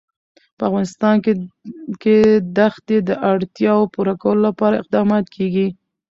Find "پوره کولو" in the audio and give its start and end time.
3.93-4.41